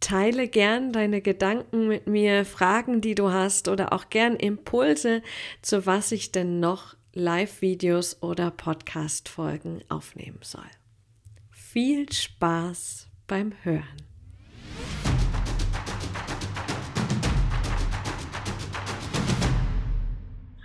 [0.00, 5.22] Teile gern deine Gedanken mit mir, Fragen, die du hast oder auch gern Impulse,
[5.62, 10.70] zu was ich denn noch Live-Videos oder Podcast-Folgen aufnehmen soll.
[11.50, 14.08] Viel Spaß beim Hören.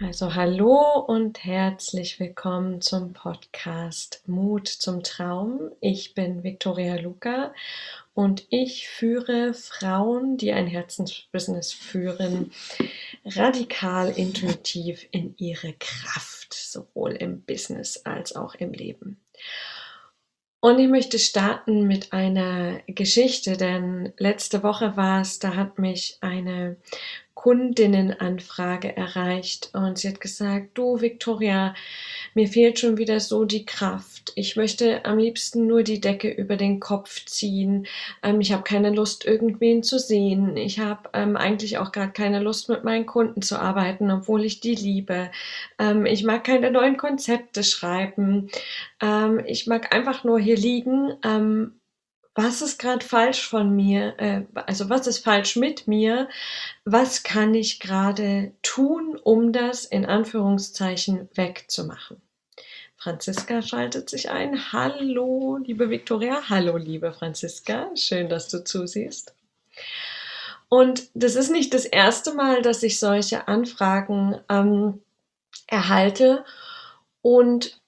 [0.05, 5.71] Also hallo und herzlich willkommen zum Podcast Mut zum Traum.
[5.79, 7.53] Ich bin Victoria Luca
[8.13, 12.51] und ich führe Frauen, die ein Herzensbusiness führen,
[13.25, 19.19] radikal intuitiv in ihre Kraft, sowohl im Business als auch im Leben.
[20.59, 26.17] Und ich möchte starten mit einer Geschichte, denn letzte Woche war es, da hat mich
[26.21, 26.77] eine
[27.43, 31.75] Kundinnenanfrage erreicht und sie hat gesagt, du Victoria,
[32.35, 34.31] mir fehlt schon wieder so die Kraft.
[34.35, 37.85] Ich möchte am liebsten nur die Decke über den Kopf ziehen.
[38.23, 40.55] Ähm, ich habe keine Lust, irgendwen zu sehen.
[40.55, 44.61] Ich habe ähm, eigentlich auch gerade keine Lust, mit meinen Kunden zu arbeiten, obwohl ich
[44.61, 45.29] die liebe.
[45.79, 48.51] Ähm, ich mag keine neuen Konzepte schreiben.
[49.01, 51.73] Ähm, ich mag einfach nur hier liegen ähm,
[52.35, 56.29] was ist gerade falsch von mir, äh, also was ist falsch mit mir,
[56.83, 62.21] was kann ich gerade tun, um das in Anführungszeichen wegzumachen.
[62.97, 64.71] Franziska schaltet sich ein.
[64.71, 66.43] Hallo, liebe Viktoria.
[66.47, 67.89] Hallo, liebe Franziska.
[67.95, 69.35] Schön, dass du zusiehst.
[70.69, 75.01] Und das ist nicht das erste Mal, dass ich solche Anfragen ähm,
[75.67, 76.45] erhalte.
[77.21, 77.82] Und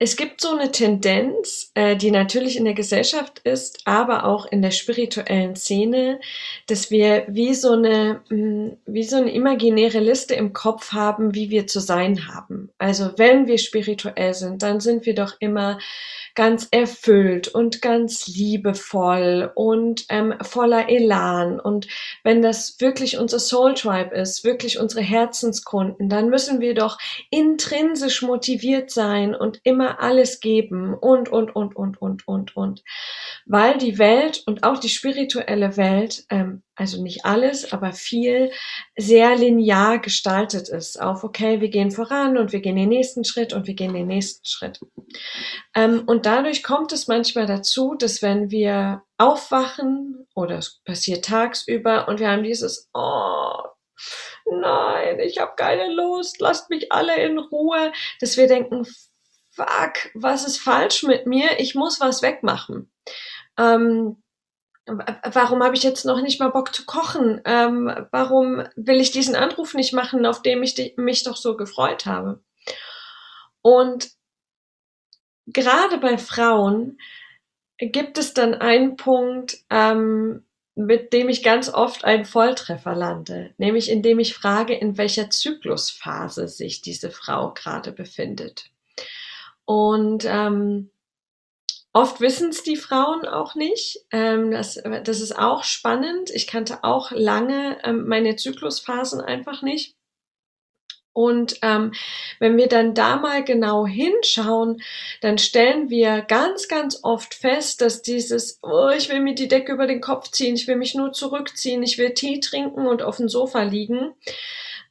[0.00, 4.62] es gibt so eine Tendenz, äh, die natürlich in der Gesellschaft ist, aber auch in
[4.62, 6.20] der spirituellen Szene,
[6.68, 11.50] dass wir wie so eine, mm, wie so eine imaginäre Liste im Kopf haben, wie
[11.50, 12.70] wir zu sein haben.
[12.78, 15.78] Also wenn wir spirituell sind, dann sind wir doch immer
[16.36, 21.58] ganz erfüllt und ganz liebevoll und ähm, voller Elan.
[21.58, 21.88] Und
[22.22, 26.98] wenn das wirklich unser Soul Tribe ist, wirklich unsere Herzenskunden, dann müssen wir doch
[27.30, 32.82] intrinsisch motiviert sein und immer alles geben und, und, und, und, und, und, und.
[33.46, 38.52] Weil die Welt und auch die spirituelle Welt ähm, also nicht alles, aber viel
[38.96, 41.00] sehr linear gestaltet ist.
[41.00, 44.06] Auf, okay, wir gehen voran und wir gehen den nächsten Schritt und wir gehen den
[44.06, 44.78] nächsten Schritt.
[45.74, 52.06] Ähm, und dadurch kommt es manchmal dazu, dass wenn wir aufwachen oder es passiert tagsüber
[52.06, 53.58] und wir haben dieses, oh,
[54.48, 58.86] nein, ich habe keine Lust, lasst mich alle in Ruhe, dass wir denken,
[59.58, 61.58] fuck, was ist falsch mit mir?
[61.58, 62.90] Ich muss was wegmachen.
[63.58, 64.22] Ähm,
[64.86, 67.40] warum habe ich jetzt noch nicht mal Bock zu kochen?
[67.44, 72.06] Ähm, warum will ich diesen Anruf nicht machen, auf dem ich mich doch so gefreut
[72.06, 72.40] habe?
[73.60, 74.10] Und
[75.46, 76.98] gerade bei Frauen
[77.78, 80.44] gibt es dann einen Punkt, ähm,
[80.74, 86.46] mit dem ich ganz oft einen Volltreffer lande, nämlich indem ich frage, in welcher Zyklusphase
[86.46, 88.70] sich diese Frau gerade befindet.
[89.68, 90.90] Und ähm,
[91.92, 94.04] Oft wissen es die Frauen auch nicht.
[94.12, 96.30] Ähm, das, das ist auch spannend.
[96.30, 99.96] Ich kannte auch lange ähm, meine Zyklusphasen einfach nicht.
[101.12, 101.92] Und ähm,
[102.38, 104.80] wenn wir dann da mal genau hinschauen,
[105.22, 109.72] dann stellen wir ganz, ganz oft fest, dass dieses, oh, ich will mir die Decke
[109.72, 113.16] über den Kopf ziehen, ich will mich nur zurückziehen, ich will Tee trinken und auf
[113.16, 114.14] dem Sofa liegen,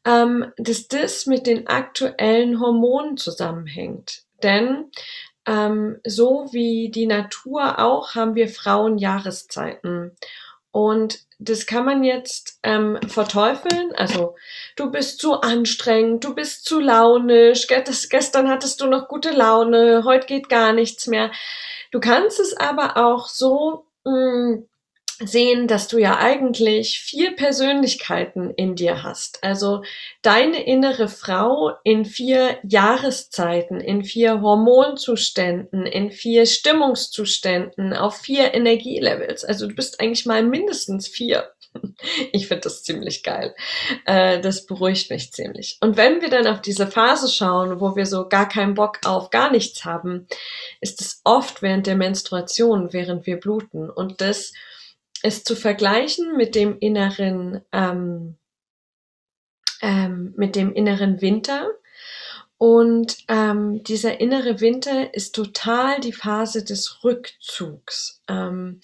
[0.04, 4.27] ähm, dass das mit den aktuellen Hormonen zusammenhängt.
[4.44, 4.92] Denn
[5.46, 10.16] ähm, so wie die Natur auch haben wir Frauen Jahreszeiten.
[10.72, 13.94] Und das kann man jetzt ähm, verteufeln.
[13.96, 14.36] Also
[14.76, 20.28] du bist zu anstrengend, du bist zu launisch, gestern hattest du noch gute Laune, heute
[20.28, 21.32] geht gar nichts mehr.
[21.92, 24.68] Du kannst es aber auch so mh, mm,
[25.24, 29.44] sehen, dass du ja eigentlich vier Persönlichkeiten in dir hast.
[29.44, 29.84] Also
[30.22, 39.44] deine innere Frau in vier Jahreszeiten, in vier Hormonzuständen, in vier Stimmungszuständen, auf vier Energielevels.
[39.44, 41.52] Also du bist eigentlich mal mindestens vier.
[42.32, 43.56] Ich finde das ziemlich geil.
[44.06, 45.78] Äh, das beruhigt mich ziemlich.
[45.82, 49.30] Und wenn wir dann auf diese Phase schauen, wo wir so gar keinen Bock auf
[49.30, 50.28] gar nichts haben,
[50.82, 53.90] ist es oft während der Menstruation, während wir bluten.
[53.90, 54.54] Und das
[55.24, 58.38] es zu vergleichen mit dem inneren, ähm,
[59.82, 61.70] ähm, mit dem inneren Winter.
[62.58, 68.24] Und ähm, dieser innere Winter ist total die Phase des Rückzugs.
[68.28, 68.82] Ähm,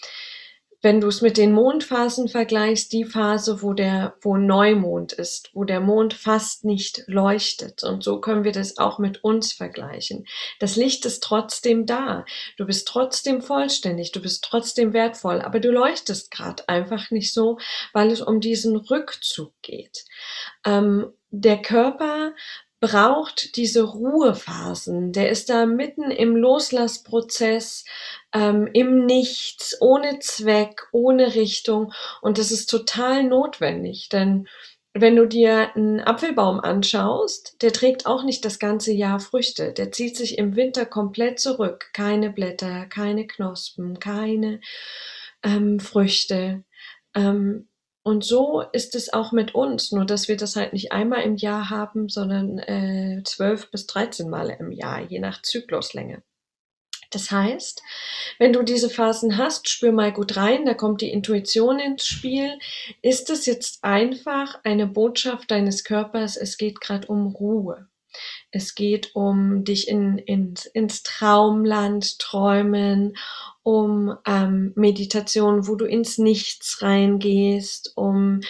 [0.83, 5.63] wenn du es mit den Mondphasen vergleichst, die Phase, wo der, wo Neumond ist, wo
[5.63, 7.83] der Mond fast nicht leuchtet.
[7.83, 10.25] Und so können wir das auch mit uns vergleichen.
[10.59, 12.25] Das Licht ist trotzdem da.
[12.57, 17.57] Du bist trotzdem vollständig, du bist trotzdem wertvoll, aber du leuchtest gerade einfach nicht so,
[17.93, 20.03] weil es um diesen Rückzug geht.
[20.65, 22.33] Ähm, der Körper
[22.83, 25.13] braucht diese Ruhephasen.
[25.13, 27.85] Der ist da mitten im Loslassprozess,
[28.33, 31.93] ähm, im Nichts, ohne Zweck, ohne Richtung.
[32.21, 34.49] Und das ist total notwendig, denn
[34.93, 39.71] wenn du dir einen Apfelbaum anschaust, der trägt auch nicht das ganze Jahr Früchte.
[39.71, 41.85] Der zieht sich im Winter komplett zurück.
[41.93, 44.59] Keine Blätter, keine Knospen, keine
[45.41, 46.65] ähm, Früchte.
[47.15, 47.69] Ähm,
[48.03, 51.37] und so ist es auch mit uns, nur dass wir das halt nicht einmal im
[51.37, 56.21] Jahr haben, sondern äh, zwölf bis dreizehn Male im Jahr, je nach Zykluslänge.
[57.11, 57.81] Das heißt,
[58.39, 62.57] wenn du diese Phasen hast, spür mal gut rein, da kommt die Intuition ins Spiel.
[63.01, 67.87] Ist es jetzt einfach eine Botschaft deines Körpers, es geht gerade um Ruhe.
[68.55, 73.17] Es geht um dich in, in, ins Traumland träumen,
[73.63, 78.41] um ähm, Meditation, wo du ins Nichts reingehst, um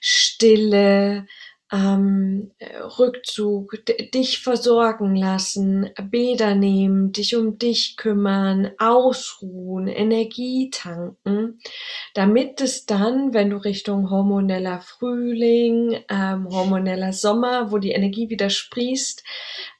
[0.00, 1.26] Stille,
[1.72, 2.52] ähm,
[2.98, 3.82] Rückzug,
[4.14, 11.60] dich versorgen lassen, Bäder nehmen, dich um dich kümmern, ausruhen, Energie tanken,
[12.14, 18.50] damit es dann, wenn du Richtung hormoneller Frühling, ähm, hormoneller Sommer, wo die Energie wieder
[18.50, 19.24] sprießt,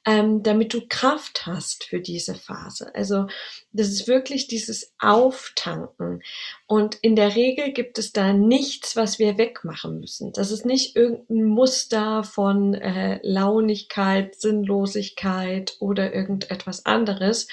[0.05, 2.93] ähm, damit du Kraft hast für diese Phase.
[2.93, 3.27] Also
[3.71, 6.21] das ist wirklich dieses Auftanken.
[6.67, 10.33] Und in der Regel gibt es da nichts, was wir wegmachen müssen.
[10.33, 17.47] Das ist nicht irgendein Muster von äh, Launigkeit, Sinnlosigkeit oder irgendetwas anderes,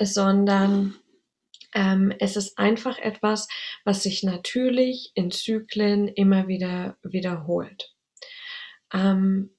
[0.00, 0.94] sondern
[1.74, 3.48] ähm, es ist einfach etwas,
[3.84, 7.92] was sich natürlich in Zyklen immer wieder wiederholt.
[8.92, 9.50] Ähm,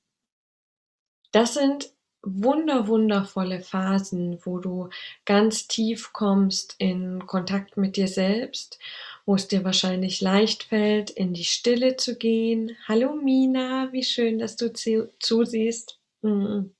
[1.32, 1.92] das sind
[2.24, 4.90] wunder, wundervolle Phasen, wo du
[5.26, 8.80] ganz tief kommst in Kontakt mit dir selbst,
[9.26, 12.76] wo es dir wahrscheinlich leicht fällt, in die Stille zu gehen.
[12.88, 16.00] Hallo Mina, wie schön, dass du zusiehst.
[16.22, 16.74] Mhm.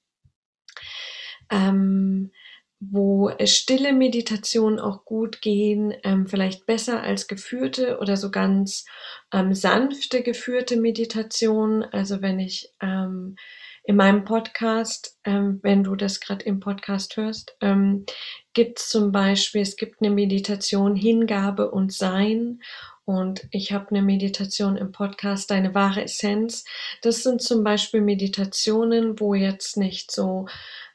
[1.52, 2.32] Ähm,
[2.80, 8.86] wo stille Meditationen auch gut gehen, ähm, vielleicht besser als geführte oder so ganz
[9.32, 11.84] ähm, sanfte geführte Meditationen.
[11.84, 13.38] Also wenn ich ähm,
[13.84, 18.06] in meinem Podcast, ähm, wenn du das gerade im Podcast hörst, ähm,
[18.54, 22.62] gibt es zum Beispiel, es gibt eine Meditation Hingabe und Sein
[23.06, 26.64] und ich habe eine Meditation im Podcast Deine wahre Essenz.
[27.02, 30.48] Das sind zum Beispiel Meditationen, wo jetzt nicht so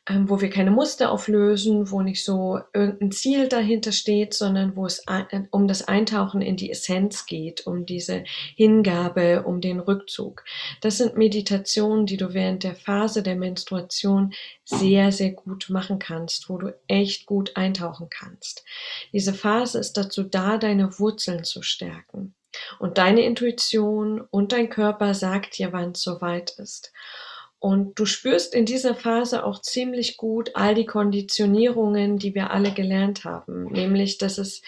[0.08, 4.86] ähm, wo wir keine Muster auflösen, wo nicht so irgendein Ziel dahinter steht, sondern wo
[4.86, 5.04] es
[5.50, 8.24] um das Eintauchen in die Essenz geht, um diese
[8.56, 10.44] Hingabe, um den Rückzug.
[10.80, 14.32] Das sind Meditationen, die du während der Phase der Menstruation
[14.64, 18.64] sehr, sehr gut machen kannst, wo du echt gut eintauchen kannst.
[19.12, 22.34] Diese Phase ist dazu da, deine Wurzeln zu stärken.
[22.78, 26.92] Und deine Intuition und dein Körper sagt dir, wann es soweit ist.
[27.60, 32.70] Und du spürst in dieser Phase auch ziemlich gut all die Konditionierungen, die wir alle
[32.70, 34.62] gelernt haben, nämlich, dass es,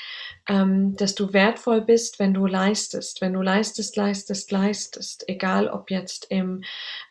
[0.49, 5.93] ähm, dass du wertvoll bist, wenn du leistest, wenn du leistest, leistest, leistest, egal ob
[5.93, 6.65] jetzt im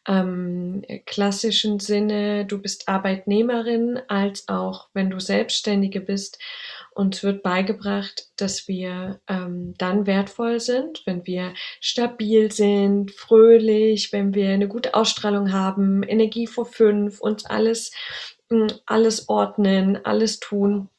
[0.05, 6.39] ähm, klassischen Sinne, du bist Arbeitnehmerin, als auch wenn du Selbstständige bist
[7.00, 14.34] uns wird beigebracht, dass wir ähm, dann wertvoll sind, wenn wir stabil sind, fröhlich, wenn
[14.36, 17.91] wir eine gute Ausstrahlung haben, Energie vor fünf, uns alles,
[18.50, 20.89] hm, alles ordnen, alles tun.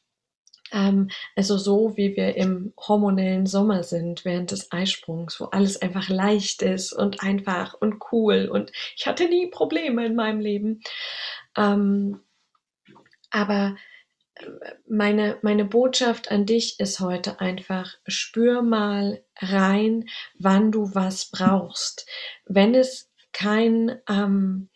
[0.71, 6.09] Ähm, also so, wie wir im hormonellen Sommer sind während des Eisprungs, wo alles einfach
[6.09, 10.81] leicht ist und einfach und cool und ich hatte nie Probleme in meinem Leben.
[11.55, 12.21] Ähm,
[13.29, 13.75] aber
[14.87, 20.05] meine, meine Botschaft an dich ist heute einfach, spür mal rein,
[20.37, 22.07] wann du was brauchst.
[22.45, 24.69] Wenn es kein, ähm,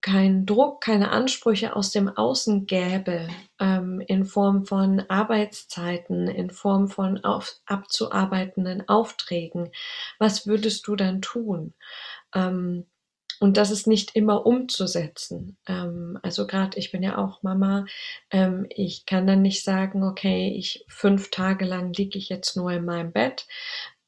[0.00, 6.88] kein Druck, keine Ansprüche aus dem Außen gäbe, ähm, in Form von Arbeitszeiten, in Form
[6.88, 9.72] von auf, abzuarbeitenden Aufträgen,
[10.18, 11.74] was würdest du dann tun?
[12.34, 12.86] Ähm,
[13.40, 15.58] und das ist nicht immer umzusetzen.
[15.66, 17.86] Ähm, also gerade, ich bin ja auch Mama,
[18.30, 22.72] ähm, ich kann dann nicht sagen, okay, ich fünf Tage lang liege ich jetzt nur
[22.72, 23.46] in meinem Bett.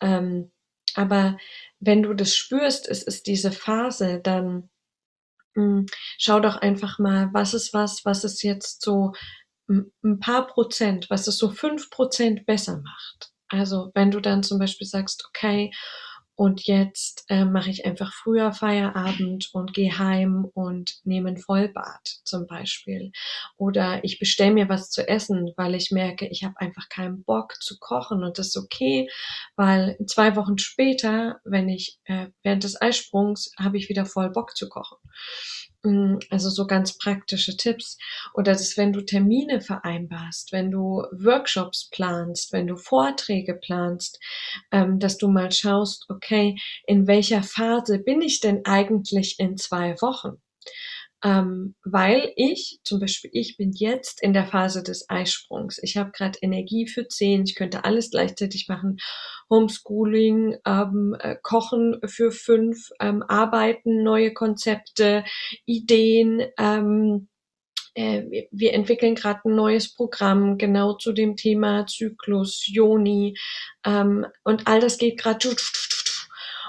[0.01, 0.51] Ähm,
[0.95, 1.37] aber
[1.81, 4.71] wenn du das spürst, es ist diese Phase, dann
[5.55, 5.87] mh, hm,
[6.19, 9.13] schau doch einfach mal, was ist was, was ist jetzt so
[9.69, 13.33] ein paar Prozent, was es so fünf Prozent besser macht.
[13.49, 15.73] Also wenn du dann zum Beispiel sagst, okay,
[16.38, 22.21] und jetzt äh, mache ich einfach früher Feierabend und gehe heim und nehme ein Vollbad
[22.23, 23.11] zum Beispiel.
[23.57, 27.61] Oder ich bestelle mir was zu essen, weil ich merke, ich habe einfach keinen Bock
[27.61, 29.09] zu kochen und das ist okay,
[29.57, 34.57] weil zwei Wochen später, wenn ich äh, während des Eisprungs, habe ich wieder voll Bock
[34.57, 34.99] zu kochen.
[35.85, 37.99] Mm, also so ganz praktische Tipps.
[38.35, 44.19] Oder dass wenn du Termine vereinbarst, wenn du Workshops planst, wenn du Vorträge planst,
[44.73, 46.57] ähm, dass du mal schaust, okay,
[46.87, 50.41] in welcher Phase bin ich denn eigentlich in zwei Wochen?
[51.25, 55.79] Ähm, weil ich, zum Beispiel, ich bin jetzt in der Phase des Eisprungs.
[55.83, 58.99] Ich habe gerade Energie für zehn, ich könnte alles gleichzeitig machen.
[59.51, 65.25] Homeschooling, ähm, äh, Kochen für fünf, ähm, Arbeiten, neue Konzepte,
[65.65, 66.43] Ideen.
[66.57, 67.29] Ähm,
[67.95, 73.37] äh, wir entwickeln gerade ein neues Programm genau zu dem Thema Zyklus, Joni
[73.85, 75.57] ähm, und all das geht gerade.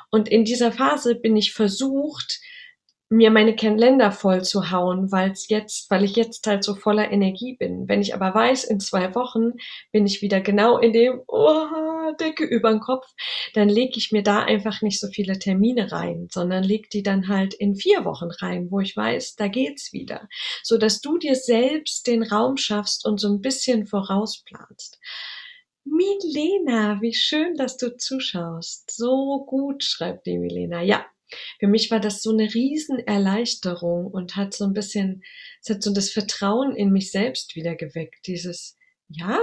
[0.10, 2.40] Und in dieser Phase bin ich versucht,
[3.10, 7.56] mir meine Kalender voll zu hauen, weil jetzt, weil ich jetzt halt so voller Energie
[7.58, 7.88] bin.
[7.88, 9.54] Wenn ich aber weiß, in zwei Wochen
[9.92, 11.66] bin ich wieder genau in dem oh,
[12.20, 13.08] Decke über den Kopf,
[13.56, 17.28] dann lege ich mir da einfach nicht so viele Termine rein, sondern leg die dann
[17.28, 20.30] halt in vier Wochen rein, wo ich weiß, da geht's wieder,
[20.62, 25.00] so dass du dir selbst den Raum schaffst und so ein bisschen vorausplanst.
[25.84, 28.92] Milena, wie schön, dass du zuschaust.
[28.92, 30.84] So gut, schreibt die Milena.
[30.84, 31.06] Ja,
[31.60, 35.24] für mich war das so eine Riesenerleichterung und hat so ein bisschen,
[35.62, 38.28] es hat so das Vertrauen in mich selbst wieder geweckt.
[38.28, 39.40] Dieses, ja,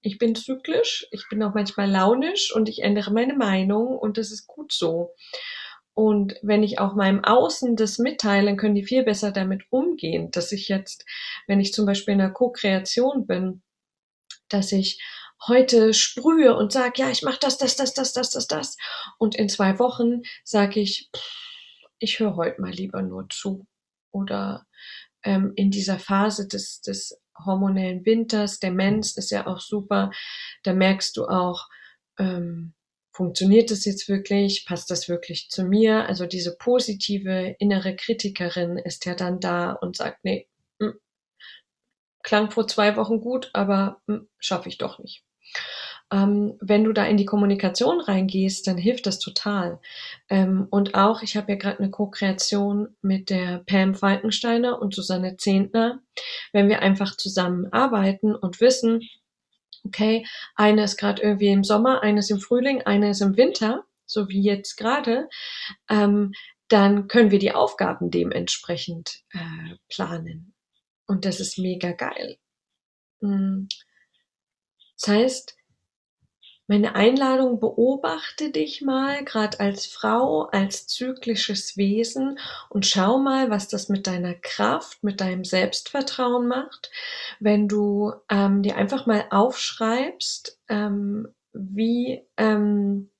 [0.00, 4.30] ich bin zyklisch, ich bin auch manchmal launisch und ich ändere meine Meinung und das
[4.30, 5.14] ist gut so.
[5.94, 10.30] Und wenn ich auch meinem Außen das mitteile, dann können die viel besser damit umgehen,
[10.30, 11.04] dass ich jetzt,
[11.48, 13.62] wenn ich zum Beispiel in einer Co-Kreation bin,
[14.48, 15.02] dass ich
[15.46, 18.76] heute sprühe und sage, ja, ich mache das, das, das, das, das, das, das.
[19.18, 21.10] Und in zwei Wochen sage ich,
[21.98, 23.66] ich höre heute mal lieber nur zu.
[24.10, 24.66] Oder
[25.22, 30.10] ähm, in dieser Phase des, des hormonellen Winters, der Mens ist ja auch super,
[30.64, 31.68] da merkst du auch,
[32.18, 32.74] ähm,
[33.12, 36.06] funktioniert das jetzt wirklich, passt das wirklich zu mir?
[36.06, 41.00] Also diese positive innere Kritikerin ist ja dann da und sagt, nee, mh, hm,
[42.22, 45.24] klang vor zwei Wochen gut, aber hm, schaffe ich doch nicht.
[46.10, 49.78] Ähm, wenn du da in die Kommunikation reingehst, dann hilft das total.
[50.30, 55.36] Ähm, und auch, ich habe ja gerade eine Co-Kreation mit der Pam Falkensteiner und Susanne
[55.36, 56.00] Zehntner.
[56.52, 59.02] Wenn wir einfach zusammenarbeiten und wissen,
[59.84, 63.84] okay, eine ist gerade irgendwie im Sommer, eine ist im Frühling, eine ist im Winter,
[64.06, 65.28] so wie jetzt gerade,
[65.90, 66.32] ähm,
[66.68, 70.54] dann können wir die Aufgaben dementsprechend äh, planen.
[71.06, 72.38] Und das ist mega geil.
[73.20, 73.68] Mhm.
[75.00, 75.58] Das heißt,
[76.70, 82.38] meine Einladung, beobachte dich mal, gerade als Frau, als zyklisches Wesen
[82.68, 86.90] und schau mal, was das mit deiner Kraft, mit deinem Selbstvertrauen macht,
[87.40, 93.10] wenn du ähm, dir einfach mal aufschreibst, ähm, wie ähm,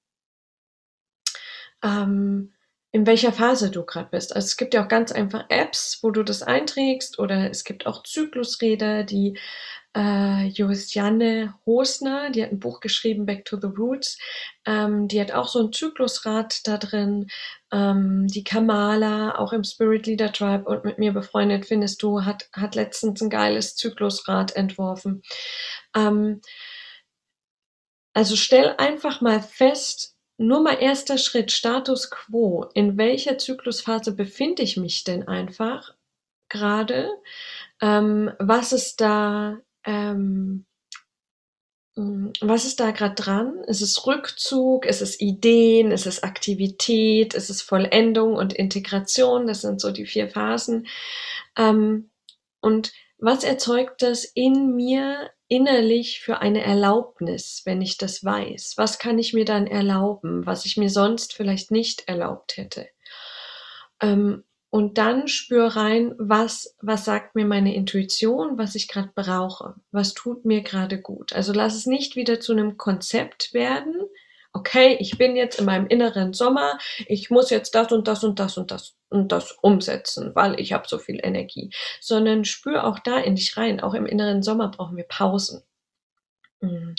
[1.83, 2.53] ähm,
[2.93, 4.35] in welcher Phase du gerade bist.
[4.37, 7.87] Also es gibt ja auch ganz einfach Apps, wo du das einträgst oder es gibt
[7.87, 9.39] auch Zyklusräder, die
[9.99, 14.17] äh, Josiane Hosner, die hat ein Buch geschrieben, Back to the Roots.
[14.65, 17.29] Ähm, die hat auch so ein Zyklusrad da drin.
[17.73, 22.49] Ähm, die Kamala, auch im Spirit Leader Tribe und mit mir befreundet, findest du, hat,
[22.53, 25.23] hat letztens ein geiles Zyklusrad entworfen.
[25.97, 26.43] Ähm,
[28.15, 32.67] also stell einfach mal fest, nur mal erster Schritt, Status quo.
[32.75, 35.95] In welcher Zyklusphase befinde ich mich denn einfach
[36.49, 37.11] gerade?
[37.81, 40.67] Ähm, was ist da ähm,
[41.99, 43.65] hm, was ist da gerade dran?
[43.67, 44.87] Ist es Rückzug?
[44.87, 45.91] Ist es Ideen?
[45.91, 47.35] Ist es Aktivität?
[47.35, 49.49] Ist es Vollendung und Integration?
[49.49, 50.87] Das sind so die vier Phasen.
[51.57, 52.11] Ähm,
[52.61, 58.75] und was erzeugt das in mir innerlich für eine Erlaubnis, wenn ich das weiß?
[58.77, 62.89] Was kann ich mir dann erlauben, was ich mir sonst vielleicht nicht erlaubt hätte?
[64.01, 69.75] Ähm, und dann spür rein, was, was sagt mir meine Intuition, was ich gerade brauche,
[69.93, 71.33] was tut mir gerade gut.
[71.33, 73.97] Also lass es nicht wieder zu einem Konzept werden.
[74.53, 78.39] Okay, ich bin jetzt in meinem inneren Sommer, ich muss jetzt das und das und
[78.39, 81.71] das und das und das umsetzen, weil ich habe so viel Energie.
[82.01, 83.81] Sondern spür auch da in dich rein.
[83.81, 85.63] Auch im inneren Sommer brauchen wir Pausen,
[86.61, 86.95] mm,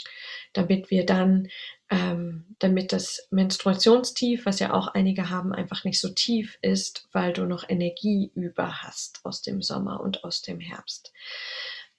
[0.54, 1.48] damit wir dann
[1.90, 7.32] ähm, damit das Menstruationstief, was ja auch einige haben, einfach nicht so tief ist, weil
[7.32, 11.12] du noch Energie über hast aus dem Sommer und aus dem Herbst.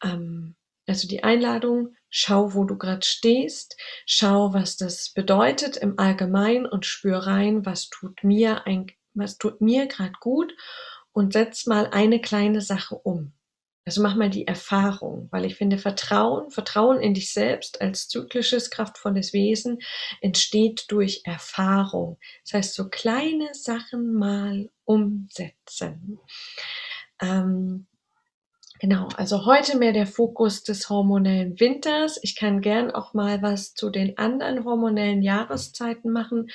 [0.02, 0.56] Ähm,
[0.88, 6.86] also die Einladung, schau, wo du gerade stehst, schau, was das bedeutet im Allgemeinen und
[6.86, 10.56] spür rein, was tut mir ein, was tut mir gerade gut
[11.12, 13.34] und setz mal eine kleine Sache um.
[13.84, 18.70] Also mach mal die Erfahrung, weil ich finde, Vertrauen, Vertrauen in dich selbst als zyklisches,
[18.70, 19.80] kraftvolles Wesen
[20.22, 22.20] entsteht durch Erfahrung.
[22.44, 26.20] Das heißt, so kleine Sachen mal umsetzen.
[27.22, 27.88] Ähm,
[28.82, 32.20] Genau, also heute mehr der Fokus des hormonellen Winters.
[32.24, 36.50] Ich kann gern auch mal was zu den anderen hormonellen Jahreszeiten machen.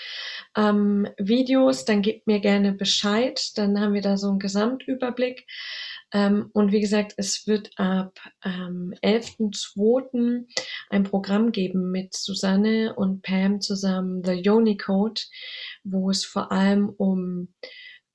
[0.56, 3.40] Ähm, Videos, dann gebt mir gerne Bescheid.
[3.54, 5.46] Dann haben wir da so einen Gesamtüberblick.
[6.12, 10.46] Ähm, und wie gesagt, es wird ab ähm, 11.02.
[10.90, 15.20] ein Programm geben mit Susanne und Pam zusammen, The Yoni Code,
[15.84, 17.54] wo es vor allem um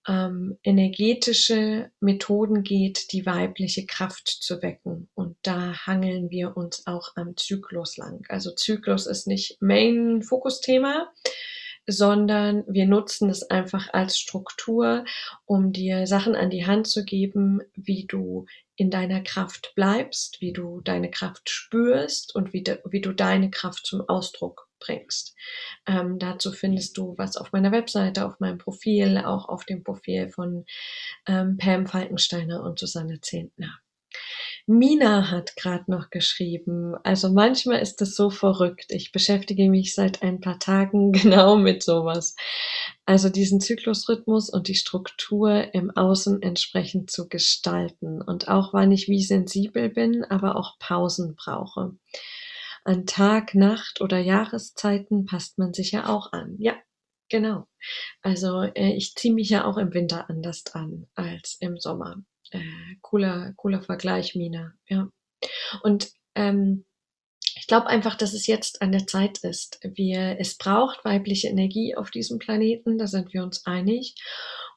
[0.08, 5.10] ähm, energetische Methoden geht, die weibliche Kraft zu wecken.
[5.14, 8.26] Und da hangeln wir uns auch am Zyklus lang.
[8.30, 11.12] Also Zyklus ist nicht Main-Fokusthema.
[11.88, 15.04] sondern wir nutzen es einfach als Struktur,
[15.46, 20.54] um dir Sachen an die Hand zu geben, wie du in deiner Kraft bleibst, wie
[20.54, 25.36] du deine Kraft spürst und wie, de, wie du deine Kraft zum Ausdruck bringst.
[25.88, 30.28] Ähm, dazu findest du was auf meiner Webseite, auf meinem Profil, auch auf dem Profil
[30.30, 30.66] von
[31.28, 33.80] ähm, Pam Falkensteiner und Susanne Zehntner.
[34.68, 36.96] Mina hat gerade noch geschrieben.
[37.04, 38.92] Also manchmal ist es so verrückt.
[38.92, 42.36] Ich beschäftige mich seit ein paar Tagen genau mit sowas.
[43.06, 48.22] Also diesen Zyklusrhythmus und die Struktur im Außen entsprechend zu gestalten.
[48.22, 51.96] Und auch wann ich wie sensibel bin, aber auch Pausen brauche.
[52.84, 56.56] An Tag, Nacht oder Jahreszeiten passt man sich ja auch an.
[56.60, 56.76] Ja,
[57.30, 57.68] genau.
[58.22, 62.24] Also äh, ich ziehe mich ja auch im Winter anders an als im Sommer.
[62.52, 62.62] Äh,
[63.02, 64.74] cooler, cooler Vergleich, Mina.
[64.88, 65.10] Ja.
[65.84, 66.86] Und ähm,
[67.56, 69.80] ich glaube einfach, dass es jetzt an der Zeit ist.
[69.84, 74.16] Wir, es braucht weibliche Energie auf diesem Planeten, da sind wir uns einig.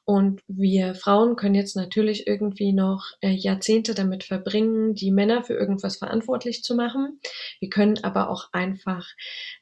[0.05, 5.55] Und wir Frauen können jetzt natürlich irgendwie noch äh, Jahrzehnte damit verbringen, die Männer für
[5.55, 7.19] irgendwas verantwortlich zu machen.
[7.59, 9.07] Wir können aber auch einfach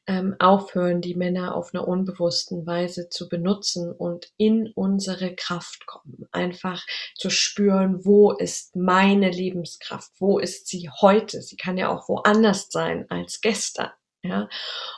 [0.06, 6.28] ähm, aufhören, die Männer auf einer unbewussten Weise zu benutzen und in unsere Kraft kommen.
[6.34, 10.12] Einfach zu spüren, wo ist meine Lebenskraft?
[10.20, 11.42] Wo ist sie heute?
[11.42, 13.92] Sie kann ja auch woanders sein als gestern.
[14.26, 14.48] Ja,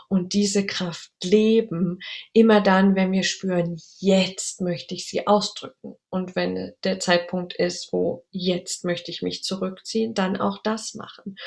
[0.08, 2.00] und diese Kraft leben
[2.32, 5.96] immer dann, wenn wir spüren, jetzt möchte ich sie ausdrücken.
[6.12, 11.38] Und wenn der Zeitpunkt ist, wo jetzt möchte ich mich zurückziehen, dann auch das machen.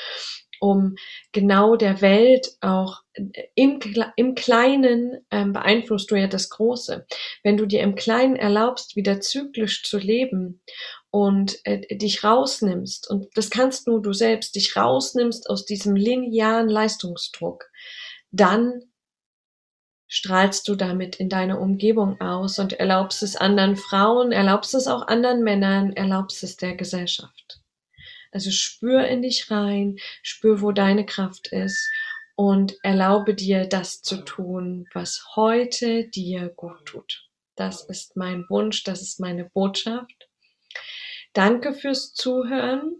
[0.59, 0.95] Um
[1.31, 3.23] genau der Welt auch äh,
[3.55, 3.79] im,
[4.17, 7.05] im Kleinen ähm, beeinflusst du ja das Große.
[7.43, 10.61] Wenn du dir im Kleinen erlaubst, wieder zyklisch zu leben
[11.11, 16.69] und äh, dich rausnimmst, und das kannst nur du selbst, dich rausnimmst aus diesem linearen
[16.69, 17.69] Leistungsdruck,
[18.31, 18.83] dann
[20.07, 25.07] strahlst du damit in deine Umgebung aus und erlaubst es anderen Frauen, erlaubst es auch
[25.07, 27.61] anderen Männern, erlaubst es der Gesellschaft.
[28.31, 31.79] Also spür in dich rein, spür, wo deine Kraft ist
[32.35, 37.27] und erlaube dir das zu tun, was heute dir gut tut.
[37.55, 40.28] Das ist mein Wunsch, das ist meine Botschaft.
[41.33, 42.95] Danke fürs Zuhören.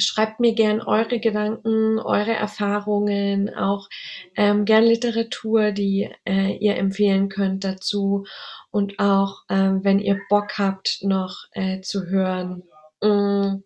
[0.00, 3.88] Schreibt mir gern eure Gedanken, eure Erfahrungen, auch
[4.36, 8.24] ähm, gern Literatur, die äh, ihr empfehlen könnt dazu.
[8.70, 12.62] Und auch, ähm, wenn ihr Bock habt, noch äh, zu hören,
[13.02, 13.64] mh, mm,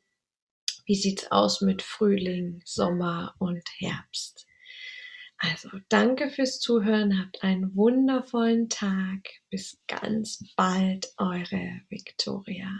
[0.86, 4.46] wie sieht's aus mit Frühling, Sommer und Herbst.
[5.38, 9.28] Also danke fürs Zuhören, habt einen wundervollen Tag.
[9.50, 12.70] Bis ganz bald, eure Victoria.